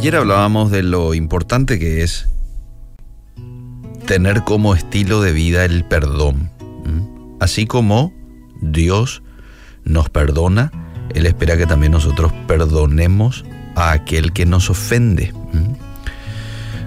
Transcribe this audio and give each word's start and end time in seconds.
Ayer 0.00 0.16
hablábamos 0.16 0.70
de 0.70 0.82
lo 0.82 1.12
importante 1.12 1.78
que 1.78 2.02
es 2.02 2.26
tener 4.06 4.44
como 4.44 4.74
estilo 4.74 5.20
de 5.20 5.32
vida 5.32 5.66
el 5.66 5.84
perdón. 5.84 6.50
Así 7.38 7.66
como 7.66 8.10
Dios 8.62 9.22
nos 9.84 10.08
perdona, 10.08 10.72
Él 11.14 11.26
espera 11.26 11.58
que 11.58 11.66
también 11.66 11.92
nosotros 11.92 12.32
perdonemos 12.46 13.44
a 13.74 13.92
aquel 13.92 14.32
que 14.32 14.46
nos 14.46 14.70
ofende. 14.70 15.34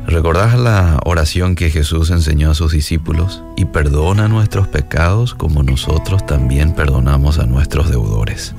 ¿Recordás 0.07 0.57
la 0.57 0.99
oración 1.05 1.54
que 1.54 1.70
Jesús 1.70 2.09
enseñó 2.09 2.49
a 2.49 2.55
sus 2.55 2.71
discípulos? 2.71 3.43
Y 3.55 3.66
perdona 3.66 4.27
nuestros 4.27 4.68
pecados 4.68 5.35
como 5.35 5.62
nosotros 5.62 6.26
también 6.26 6.73
perdonamos 6.73 7.38
a 7.38 7.45
nuestros 7.45 7.91
deudores. 7.91 8.55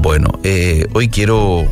Bueno, 0.00 0.30
eh, 0.42 0.86
hoy 0.94 1.10
quiero 1.10 1.66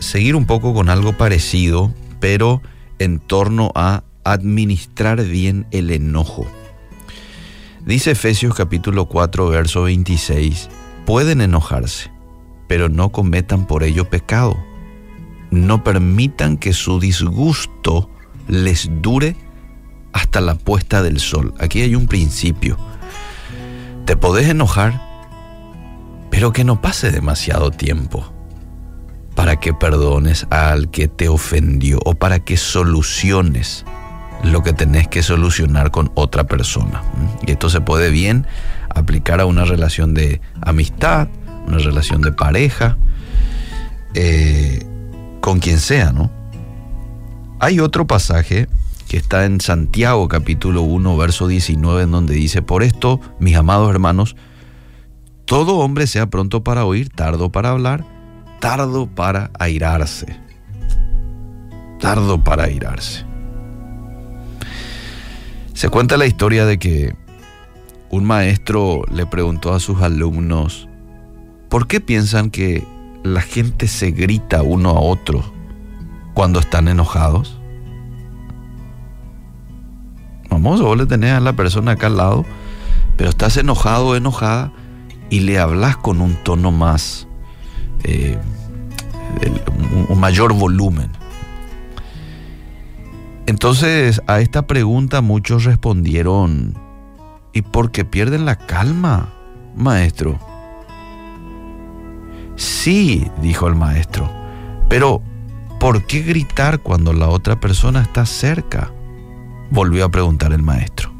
seguir 0.00 0.34
un 0.34 0.46
poco 0.46 0.74
con 0.74 0.88
algo 0.88 1.12
parecido, 1.12 1.92
pero 2.18 2.62
en 2.98 3.20
torno 3.20 3.70
a 3.74 4.02
administrar 4.24 5.22
bien 5.22 5.66
el 5.70 5.90
enojo. 5.90 6.46
Dice 7.86 8.10
Efesios 8.12 8.54
capítulo 8.54 9.06
4, 9.06 9.48
verso 9.48 9.82
26, 9.82 10.68
pueden 11.06 11.40
enojarse, 11.40 12.10
pero 12.66 12.88
no 12.88 13.10
cometan 13.10 13.66
por 13.66 13.84
ello 13.84 14.08
pecado. 14.08 14.56
No 15.50 15.82
permitan 15.84 16.56
que 16.56 16.72
su 16.72 17.00
disgusto 17.00 18.10
les 18.48 18.88
dure 19.00 19.36
hasta 20.12 20.40
la 20.40 20.54
puesta 20.54 21.02
del 21.02 21.20
sol. 21.20 21.54
Aquí 21.58 21.82
hay 21.82 21.94
un 21.94 22.06
principio. 22.06 22.76
Te 24.04 24.16
podés 24.16 24.48
enojar, 24.48 25.00
pero 26.30 26.52
que 26.52 26.64
no 26.64 26.80
pase 26.80 27.10
demasiado 27.10 27.70
tiempo 27.70 28.32
para 29.40 29.58
que 29.58 29.72
perdones 29.72 30.46
al 30.50 30.90
que 30.90 31.08
te 31.08 31.30
ofendió 31.30 31.98
o 32.04 32.14
para 32.14 32.40
que 32.40 32.58
soluciones 32.58 33.86
lo 34.44 34.62
que 34.62 34.74
tenés 34.74 35.08
que 35.08 35.22
solucionar 35.22 35.90
con 35.90 36.12
otra 36.14 36.44
persona. 36.44 37.02
Y 37.46 37.52
esto 37.52 37.70
se 37.70 37.80
puede 37.80 38.10
bien 38.10 38.46
aplicar 38.94 39.40
a 39.40 39.46
una 39.46 39.64
relación 39.64 40.12
de 40.12 40.42
amistad, 40.60 41.28
una 41.66 41.78
relación 41.78 42.20
de 42.20 42.32
pareja, 42.32 42.98
eh, 44.12 44.84
con 45.40 45.60
quien 45.60 45.78
sea, 45.78 46.12
¿no? 46.12 46.30
Hay 47.60 47.80
otro 47.80 48.06
pasaje 48.06 48.68
que 49.08 49.16
está 49.16 49.46
en 49.46 49.62
Santiago 49.62 50.28
capítulo 50.28 50.82
1, 50.82 51.16
verso 51.16 51.48
19, 51.48 52.02
en 52.02 52.10
donde 52.10 52.34
dice, 52.34 52.60
por 52.60 52.82
esto, 52.82 53.22
mis 53.38 53.56
amados 53.56 53.88
hermanos, 53.88 54.36
todo 55.46 55.78
hombre 55.78 56.06
sea 56.06 56.28
pronto 56.28 56.62
para 56.62 56.84
oír, 56.84 57.08
tardo 57.08 57.50
para 57.50 57.70
hablar, 57.70 58.19
tardo 58.60 59.06
para 59.06 59.50
airarse. 59.58 60.38
Tardo 61.98 62.42
para 62.42 62.64
airarse. 62.64 63.24
Se 65.74 65.88
cuenta 65.88 66.16
la 66.16 66.26
historia 66.26 66.66
de 66.66 66.78
que 66.78 67.14
un 68.10 68.24
maestro 68.24 69.02
le 69.10 69.26
preguntó 69.26 69.72
a 69.72 69.80
sus 69.80 70.02
alumnos, 70.02 70.88
¿por 71.68 71.86
qué 71.86 72.00
piensan 72.00 72.50
que 72.50 72.86
la 73.22 73.40
gente 73.40 73.88
se 73.88 74.10
grita 74.10 74.62
uno 74.62 74.90
a 74.90 75.00
otro 75.00 75.42
cuando 76.34 76.60
están 76.60 76.88
enojados? 76.88 77.58
Vamos, 80.50 80.82
vos 80.82 80.98
le 80.98 81.06
tenés 81.06 81.32
a 81.32 81.40
la 81.40 81.54
persona 81.54 81.92
acá 81.92 82.08
al 82.08 82.18
lado, 82.18 82.44
pero 83.16 83.30
estás 83.30 83.56
enojado 83.56 84.08
o 84.08 84.16
enojada 84.16 84.72
y 85.30 85.40
le 85.40 85.58
hablas 85.58 85.96
con 85.96 86.20
un 86.20 86.34
tono 86.42 86.72
más, 86.72 87.26
eh, 88.04 88.38
un 90.08 90.18
mayor 90.18 90.52
volumen. 90.52 91.10
Entonces 93.46 94.22
a 94.26 94.40
esta 94.40 94.66
pregunta 94.66 95.22
muchos 95.22 95.64
respondieron, 95.64 96.74
¿y 97.52 97.62
por 97.62 97.90
qué 97.90 98.04
pierden 98.04 98.44
la 98.44 98.56
calma, 98.56 99.30
maestro? 99.74 100.38
Sí, 102.56 103.26
dijo 103.42 103.66
el 103.68 103.74
maestro, 103.74 104.30
pero 104.88 105.22
¿por 105.80 106.06
qué 106.06 106.20
gritar 106.20 106.80
cuando 106.80 107.12
la 107.12 107.28
otra 107.28 107.58
persona 107.58 108.02
está 108.02 108.26
cerca? 108.26 108.92
Volvió 109.70 110.04
a 110.04 110.10
preguntar 110.10 110.52
el 110.52 110.62
maestro. 110.62 111.10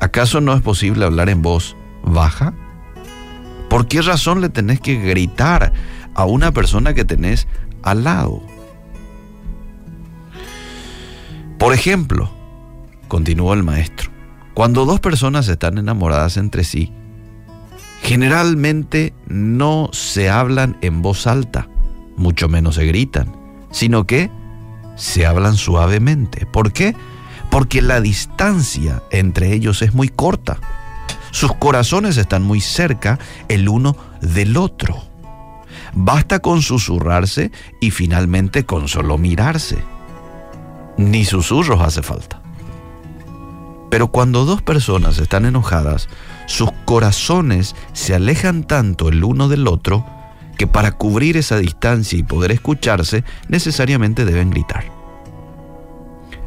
¿Acaso 0.00 0.40
no 0.40 0.54
es 0.54 0.62
posible 0.62 1.04
hablar 1.04 1.28
en 1.28 1.42
voz 1.42 1.76
baja? 2.04 2.54
¿Por 3.68 3.86
qué 3.86 4.02
razón 4.02 4.40
le 4.40 4.48
tenés 4.48 4.80
que 4.80 4.96
gritar 4.96 5.72
a 6.14 6.24
una 6.24 6.52
persona 6.52 6.94
que 6.94 7.04
tenés 7.04 7.46
al 7.82 8.04
lado? 8.04 8.42
Por 11.58 11.74
ejemplo, 11.74 12.30
continuó 13.08 13.52
el 13.52 13.62
maestro, 13.62 14.10
cuando 14.54 14.84
dos 14.84 15.00
personas 15.00 15.48
están 15.48 15.78
enamoradas 15.78 16.36
entre 16.36 16.64
sí, 16.64 16.92
generalmente 18.02 19.12
no 19.26 19.90
se 19.92 20.30
hablan 20.30 20.76
en 20.80 21.02
voz 21.02 21.26
alta, 21.26 21.68
mucho 22.16 22.48
menos 22.48 22.76
se 22.76 22.86
gritan, 22.86 23.34
sino 23.70 24.06
que 24.06 24.30
se 24.96 25.26
hablan 25.26 25.56
suavemente. 25.56 26.46
¿Por 26.46 26.72
qué? 26.72 26.94
Porque 27.50 27.82
la 27.82 28.00
distancia 28.00 29.02
entre 29.10 29.52
ellos 29.52 29.82
es 29.82 29.94
muy 29.94 30.08
corta. 30.08 30.58
Sus 31.30 31.54
corazones 31.54 32.16
están 32.16 32.42
muy 32.42 32.60
cerca 32.60 33.18
el 33.48 33.68
uno 33.68 33.96
del 34.20 34.56
otro. 34.56 35.02
Basta 35.92 36.38
con 36.40 36.62
susurrarse 36.62 37.50
y 37.80 37.90
finalmente 37.90 38.64
con 38.64 38.88
solo 38.88 39.18
mirarse 39.18 39.78
ni 40.98 41.24
susurros 41.24 41.80
hace 41.80 42.02
falta. 42.02 42.42
Pero 43.88 44.08
cuando 44.08 44.44
dos 44.44 44.60
personas 44.60 45.18
están 45.18 45.46
enojadas, 45.46 46.08
sus 46.46 46.70
corazones 46.84 47.74
se 47.94 48.14
alejan 48.14 48.64
tanto 48.64 49.08
el 49.08 49.24
uno 49.24 49.48
del 49.48 49.66
otro 49.66 50.04
que 50.58 50.66
para 50.66 50.92
cubrir 50.92 51.38
esa 51.38 51.56
distancia 51.56 52.18
y 52.18 52.24
poder 52.24 52.50
escucharse 52.50 53.24
necesariamente 53.48 54.26
deben 54.26 54.50
gritar. 54.50 54.84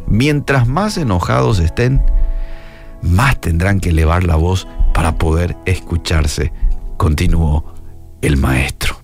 Mientras 0.05 0.67
más 0.67 0.97
enojados 0.97 1.59
estén, 1.59 2.03
más 3.01 3.39
tendrán 3.41 3.79
que 3.79 3.89
elevar 3.89 4.23
la 4.23 4.35
voz 4.35 4.67
para 4.93 5.17
poder 5.17 5.57
escucharse, 5.65 6.53
continuó 6.97 7.73
el 8.21 8.37
maestro. 8.37 8.97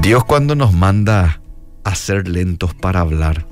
Dios 0.00 0.24
cuando 0.24 0.54
nos 0.54 0.72
manda 0.72 1.40
a 1.84 1.94
ser 1.94 2.28
lentos 2.28 2.74
para 2.74 3.00
hablar 3.00 3.46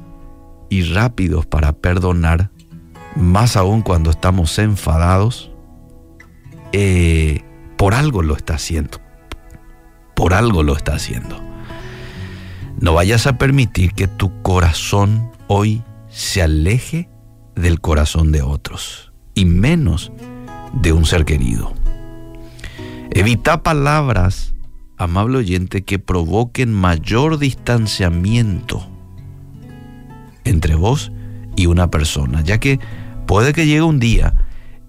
y 0.71 0.83
rápidos 0.83 1.47
para 1.47 1.73
perdonar, 1.73 2.51
más 3.15 3.57
aún 3.57 3.83
cuando 3.83 4.11
estamos 4.11 4.59
enfadados, 4.59 5.51
eh, 6.73 7.43
por 7.77 7.95
algo 7.95 8.23
lo 8.23 8.37
está 8.37 8.55
haciendo. 8.55 8.99
Por 10.15 10.35
algo 10.35 10.63
lo 10.63 10.77
está 10.77 10.95
haciendo. 10.95 11.41
No 12.81 12.95
vayas 12.95 13.27
a 13.27 13.39
permitir 13.39 13.93
que 13.93 14.09
tu 14.09 14.43
corazón 14.43 15.31
hoy 15.47 15.83
se 16.09 16.43
aleje 16.43 17.09
del 17.55 17.81
corazón 17.81 18.33
de 18.33 18.43
otros 18.43 19.13
y 19.35 19.45
menos 19.45 20.13
de 20.73 20.93
un 20.93 21.07
ser 21.07 21.25
querido. 21.25 21.75
Evita 23.11 23.63
palabras 23.63 24.53
amable 25.03 25.39
oyente, 25.39 25.83
que 25.83 25.99
provoquen 25.99 26.73
mayor 26.73 27.39
distanciamiento 27.39 28.87
entre 30.45 30.75
vos 30.75 31.13
y 31.57 31.67
una 31.67 31.91
persona, 31.91 32.41
ya 32.43 32.59
que 32.59 32.81
puede 33.27 33.53
que 33.53 33.67
llegue 33.67 33.83
un 33.83 34.01
día 34.01 34.35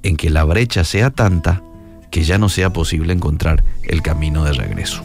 en 0.03 0.17
que 0.17 0.29
la 0.29 0.43
brecha 0.43 0.83
sea 0.83 1.09
tanta 1.09 1.63
que 2.11 2.23
ya 2.23 2.38
no 2.38 2.47
sea 2.47 2.71
posible 2.71 3.11
encontrar 3.13 3.63
el 3.83 4.01
camino 4.01 4.43
de 4.43 4.53
regreso. 4.53 5.03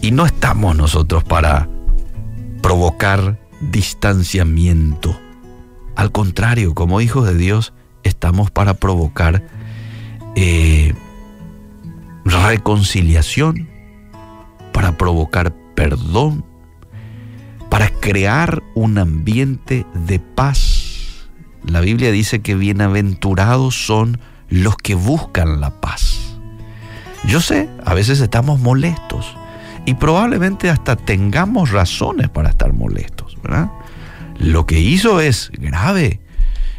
Y 0.00 0.12
no 0.12 0.24
estamos 0.24 0.74
nosotros 0.76 1.24
para 1.24 1.68
provocar 2.62 3.38
distanciamiento. 3.60 5.18
Al 5.98 6.12
contrario, 6.12 6.74
como 6.76 7.00
hijos 7.00 7.26
de 7.26 7.34
Dios, 7.34 7.72
estamos 8.04 8.52
para 8.52 8.74
provocar 8.74 9.42
eh, 10.36 10.94
reconciliación, 12.24 13.68
para 14.72 14.96
provocar 14.96 15.52
perdón, 15.74 16.44
para 17.68 17.90
crear 17.90 18.62
un 18.76 18.96
ambiente 18.96 19.86
de 20.06 20.20
paz. 20.20 21.28
La 21.64 21.80
Biblia 21.80 22.12
dice 22.12 22.42
que 22.42 22.54
bienaventurados 22.54 23.74
son 23.74 24.20
los 24.48 24.76
que 24.76 24.94
buscan 24.94 25.60
la 25.60 25.80
paz. 25.80 26.38
Yo 27.24 27.40
sé, 27.40 27.68
a 27.84 27.94
veces 27.94 28.20
estamos 28.20 28.60
molestos 28.60 29.36
y 29.84 29.94
probablemente 29.94 30.70
hasta 30.70 30.94
tengamos 30.94 31.72
razones 31.72 32.28
para 32.28 32.50
estar 32.50 32.72
molestos, 32.72 33.36
¿verdad? 33.42 33.68
Lo 34.38 34.66
que 34.66 34.78
hizo 34.80 35.20
es 35.20 35.50
grave, 35.58 36.20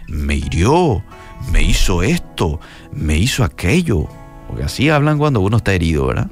me 0.08 0.36
hirió, 0.36 1.04
me 1.52 1.62
hizo 1.62 2.04
esto, 2.04 2.60
me 2.92 3.18
hizo 3.18 3.44
aquello, 3.44 4.08
porque 4.48 4.64
así 4.64 4.90
hablan 4.90 5.18
cuando 5.18 5.42
uno 5.42 5.58
está 5.58 5.74
herido, 5.74 6.08
¿verdad? 6.08 6.32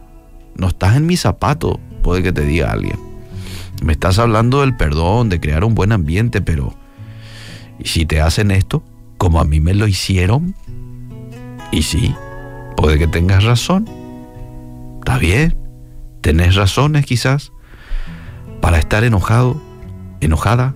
No 0.56 0.68
estás 0.68 0.96
en 0.96 1.06
mi 1.06 1.18
zapato, 1.18 1.80
puede 2.02 2.24
que 2.24 2.34
te 2.34 2.42
diga 2.42 2.72
alguien. 2.72 2.98
Me 3.84 3.94
estás 3.94 4.18
hablando 4.20 4.62
del 4.62 4.76
perdón, 4.76 5.30
de 5.30 5.40
crear 5.40 5.64
un 5.64 5.76
buen 5.76 5.92
ambiente, 5.92 6.42
pero 6.42 6.74
¿y 7.78 7.88
si 7.88 8.06
te 8.06 8.22
hacen 8.22 8.52
esto 8.52 8.84
como 9.18 9.40
a 9.40 9.46
mí 9.46 9.60
me 9.60 9.74
lo 9.74 9.88
hicieron? 9.88 10.56
Y 11.72 11.84
sí, 11.84 12.16
puede 12.76 12.98
que 12.98 13.08
tengas 13.08 13.44
razón. 13.44 13.88
Está 15.00 15.20
bien, 15.20 15.58
tenés 16.22 16.56
razones 16.56 17.06
quizás 17.06 17.52
para 18.62 18.80
estar 18.80 19.04
enojado, 19.04 19.62
enojada, 20.22 20.74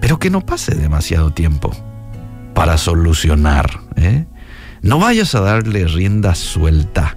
pero 0.00 0.18
que 0.18 0.30
no 0.30 0.44
pase 0.44 0.74
demasiado 0.74 1.32
tiempo 1.32 1.72
para 2.54 2.78
solucionar. 2.78 3.80
¿eh? 3.96 4.26
No 4.82 4.98
vayas 4.98 5.34
a 5.34 5.40
darle 5.40 5.86
rienda 5.86 6.34
suelta 6.34 7.16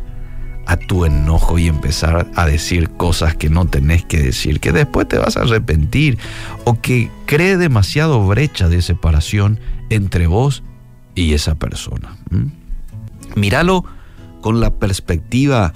a 0.68 0.78
tu 0.78 1.06
enojo 1.06 1.58
y 1.58 1.68
empezar 1.68 2.28
a 2.36 2.46
decir 2.46 2.90
cosas 2.92 3.36
que 3.36 3.50
no 3.50 3.66
tenés 3.66 4.06
que 4.06 4.22
decir, 4.22 4.60
que 4.60 4.72
después 4.72 5.08
te 5.08 5.18
vas 5.18 5.36
a 5.38 5.42
arrepentir 5.42 6.18
o 6.64 6.80
que 6.80 7.12
cree 7.26 7.58
demasiado 7.58 8.26
brecha 8.26 8.70
de 8.70 8.82
separación 8.82 9.60
entre 9.90 10.28
vos 10.28 10.64
y 11.16 11.34
esa 11.34 11.56
persona. 11.56 12.18
Míralo 13.36 13.84
con 14.42 14.60
la 14.60 14.76
perspectiva 14.76 15.74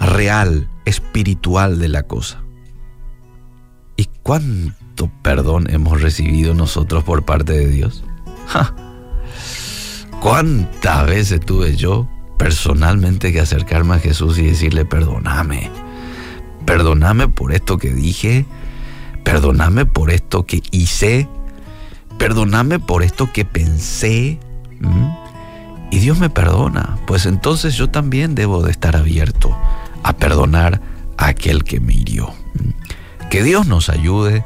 real, 0.00 0.68
espiritual 0.84 1.78
de 1.78 1.88
la 1.88 2.02
cosa. 2.04 2.42
¿Y 3.96 4.06
cuánto 4.22 4.87
perdón 5.06 5.70
hemos 5.70 6.02
recibido 6.02 6.52
nosotros 6.54 7.04
por 7.04 7.24
parte 7.24 7.52
de 7.52 7.68
Dios? 7.68 8.04
¿Cuántas 10.20 11.06
veces 11.06 11.40
tuve 11.40 11.76
yo 11.76 12.08
personalmente 12.36 13.32
que 13.32 13.40
acercarme 13.40 13.94
a 13.94 14.00
Jesús 14.00 14.38
y 14.38 14.46
decirle, 14.46 14.84
perdóname, 14.84 15.70
perdóname 16.64 17.28
por 17.28 17.52
esto 17.52 17.78
que 17.78 17.92
dije, 17.92 18.44
perdóname 19.22 19.86
por 19.86 20.10
esto 20.10 20.44
que 20.44 20.62
hice, 20.72 21.28
perdóname 22.18 22.80
por 22.80 23.02
esto 23.04 23.32
que 23.32 23.44
pensé? 23.44 24.40
Y 25.90 25.98
Dios 25.98 26.18
me 26.18 26.30
perdona, 26.30 26.98
pues 27.06 27.24
entonces 27.26 27.74
yo 27.74 27.88
también 27.88 28.34
debo 28.34 28.62
de 28.62 28.70
estar 28.70 28.96
abierto 28.96 29.56
a 30.02 30.16
perdonar 30.16 30.80
a 31.16 31.28
aquel 31.28 31.64
que 31.64 31.80
me 31.80 31.94
hirió. 31.94 32.32
Que 33.30 33.42
Dios 33.42 33.66
nos 33.66 33.88
ayude, 33.88 34.44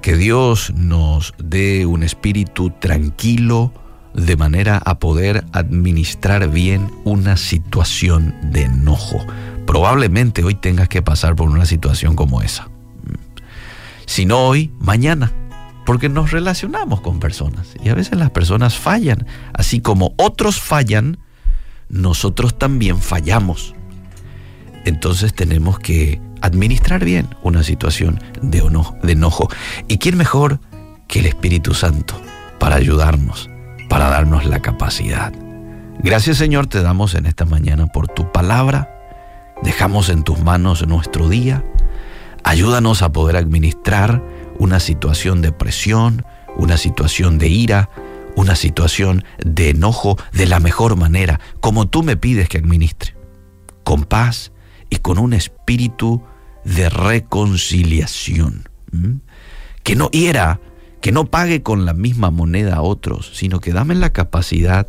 que 0.00 0.16
Dios 0.16 0.72
nos 0.74 1.34
dé 1.38 1.86
un 1.86 2.02
espíritu 2.02 2.70
tranquilo 2.70 3.72
de 4.14 4.36
manera 4.36 4.80
a 4.84 4.98
poder 4.98 5.44
administrar 5.52 6.48
bien 6.48 6.90
una 7.04 7.36
situación 7.36 8.34
de 8.42 8.62
enojo. 8.62 9.18
Probablemente 9.66 10.42
hoy 10.42 10.54
tengas 10.54 10.88
que 10.88 11.02
pasar 11.02 11.36
por 11.36 11.48
una 11.48 11.66
situación 11.66 12.16
como 12.16 12.42
esa. 12.42 12.68
Si 14.06 14.26
no 14.26 14.38
hoy, 14.38 14.72
mañana 14.80 15.32
porque 15.90 16.08
nos 16.08 16.30
relacionamos 16.30 17.00
con 17.00 17.18
personas 17.18 17.74
y 17.82 17.88
a 17.88 17.94
veces 17.94 18.16
las 18.16 18.30
personas 18.30 18.76
fallan, 18.76 19.26
así 19.52 19.80
como 19.80 20.14
otros 20.18 20.60
fallan, 20.60 21.18
nosotros 21.88 22.56
también 22.58 22.98
fallamos. 22.98 23.74
Entonces 24.84 25.34
tenemos 25.34 25.78
que 25.78 26.20
administrar 26.40 27.04
bien 27.04 27.28
una 27.42 27.62
situación 27.62 28.20
de, 28.42 28.58
enojo. 29.08 29.48
¿Y 29.88 29.98
quién 29.98 30.16
mejor 30.16 30.60
que 31.06 31.20
el 31.20 31.26
Espíritu 31.26 31.74
Santo 31.74 32.20
para 32.58 32.76
ayudarnos, 32.76 33.50
para 33.88 34.08
darnos 34.08 34.44
la 34.46 34.60
capacidad? 34.60 35.32
Gracias 36.02 36.38
Señor 36.38 36.66
te 36.66 36.82
damos 36.82 37.14
en 37.14 37.26
esta 37.26 37.44
mañana 37.44 37.86
por 37.86 38.08
tu 38.08 38.30
palabra. 38.32 38.96
Dejamos 39.62 40.08
en 40.08 40.22
tus 40.22 40.38
manos 40.40 40.86
nuestro 40.86 41.28
día. 41.28 41.62
Ayúdanos 42.42 43.02
a 43.02 43.12
poder 43.12 43.36
administrar 43.36 44.22
una 44.58 44.80
situación 44.80 45.42
de 45.42 45.52
presión, 45.52 46.24
una 46.56 46.78
situación 46.78 47.38
de 47.38 47.48
ira, 47.48 47.90
una 48.36 48.56
situación 48.56 49.24
de 49.44 49.70
enojo 49.70 50.16
de 50.32 50.46
la 50.46 50.60
mejor 50.60 50.96
manera, 50.96 51.40
como 51.60 51.88
tú 51.88 52.02
me 52.02 52.16
pides 52.16 52.48
que 52.48 52.58
administre, 52.58 53.14
con 53.84 54.04
paz 54.04 54.52
y 54.90 54.96
con 54.96 55.18
un 55.18 55.32
espíritu 55.32 56.22
de 56.64 56.88
reconciliación. 56.88 58.68
Que 59.82 59.96
no 59.96 60.10
hiera, 60.10 60.60
que 61.00 61.12
no 61.12 61.26
pague 61.26 61.62
con 61.62 61.86
la 61.86 61.94
misma 61.94 62.30
moneda 62.30 62.76
a 62.76 62.82
otros, 62.82 63.30
sino 63.34 63.60
que 63.60 63.72
dame 63.72 63.94
la 63.94 64.12
capacidad 64.12 64.86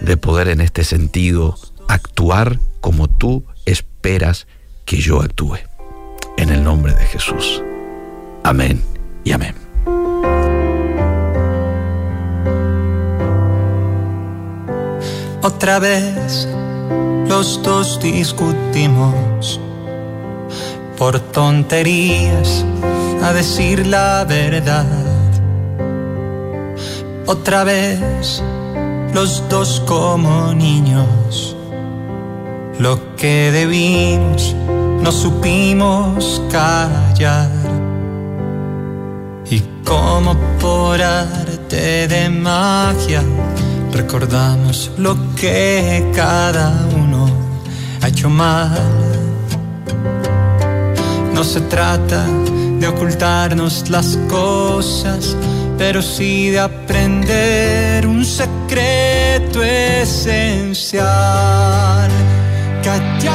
de 0.00 0.16
poder 0.16 0.48
en 0.48 0.60
este 0.60 0.84
sentido 0.84 1.56
actuar 1.88 2.58
como 2.80 3.08
tú 3.08 3.44
esperas 3.66 4.46
que 4.84 4.98
yo 4.98 5.20
actúe. 5.20 5.58
En 6.36 6.50
el 6.50 6.62
nombre 6.62 6.94
de 6.94 7.04
Jesús. 7.06 7.62
Amén 8.44 8.82
y 9.24 9.32
amén. 9.32 9.54
Otra 15.42 15.78
vez 15.78 16.46
los 17.40 17.62
dos 17.62 17.98
discutimos 18.00 19.58
por 20.98 21.18
tonterías 21.18 22.66
a 23.22 23.32
decir 23.32 23.86
la 23.86 24.26
verdad. 24.26 24.84
Otra 27.24 27.64
vez 27.64 28.42
los 29.14 29.42
dos 29.48 29.82
como 29.86 30.52
niños. 30.52 31.56
Lo 32.78 33.16
que 33.16 33.50
debimos 33.50 34.54
no 35.02 35.10
supimos 35.10 36.42
callar. 36.52 37.50
Y 39.48 39.60
como 39.82 40.36
por 40.60 41.00
arte 41.00 42.06
de 42.06 42.28
magia, 42.28 43.22
recordamos 43.92 44.90
lo 44.98 45.16
que 45.36 46.12
cada 46.14 46.86
uno 46.94 47.09
ha 48.00 48.08
hecho 48.08 48.28
mal. 48.28 48.78
No 51.34 51.44
se 51.44 51.60
trata 51.62 52.24
de 52.78 52.86
ocultarnos 52.88 53.88
las 53.90 54.18
cosas, 54.28 55.36
pero 55.78 56.02
sí 56.02 56.50
de 56.50 56.60
aprender 56.60 58.06
un 58.06 58.24
secreto 58.24 59.62
esencial. 59.62 61.08
Callar 62.82 63.30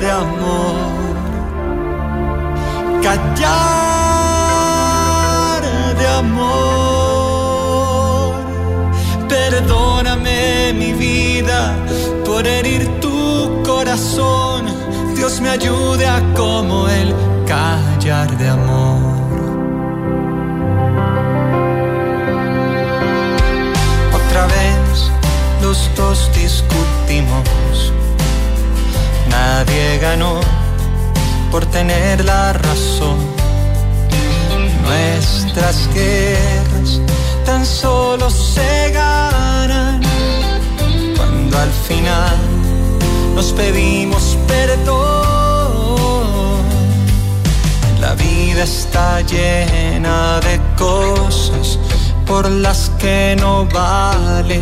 de 0.00 0.10
amor 0.10 0.96
callar 3.06 3.54
de 5.98 6.06
amor. 6.06 6.85
Tu 13.00 13.62
corazón. 13.64 14.66
Dios 15.14 15.40
me 15.40 15.50
ayude 15.50 16.06
a 16.06 16.20
como 16.34 16.88
el 16.88 17.14
callar 17.46 18.36
de 18.36 18.48
amor. 18.48 19.16
Otra 24.20 24.46
vez 24.46 25.10
los 25.62 25.78
dos 25.96 26.30
discutimos. 26.34 27.92
Nadie 29.30 29.98
ganó 29.98 30.40
por 31.50 31.64
tener 31.66 32.24
la 32.24 32.52
razón. 32.52 33.18
Nuestras 34.82 35.88
guerras 35.94 37.00
tan 37.44 37.64
solo 37.64 38.30
se 38.30 38.90
ganan 38.92 39.85
al 41.56 41.70
final 41.70 42.36
nos 43.34 43.52
pedimos 43.52 44.36
perdón. 44.46 45.96
La 48.00 48.14
vida 48.14 48.62
está 48.62 49.20
llena 49.22 50.40
de 50.40 50.60
cosas 50.76 51.78
por 52.26 52.50
las 52.50 52.90
que 52.98 53.36
no 53.38 53.66
vale 53.66 54.60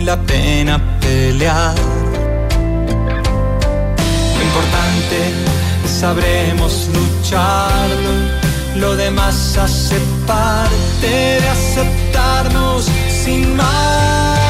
la 0.00 0.16
pena 0.20 0.78
pelear. 1.00 1.74
Lo 4.36 4.42
importante 4.48 5.18
sabremos 5.86 6.88
lucharlo. 6.94 8.12
Lo 8.76 8.96
demás 8.96 9.56
hace 9.56 9.98
parte 10.26 11.40
de 11.40 11.48
aceptarnos 11.48 12.88
sin 13.24 13.56
más. 13.56 14.43